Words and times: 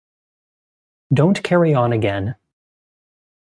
Don’t 1.13 1.43
carry 1.43 1.75
on 1.75 1.93
again. 1.93 2.35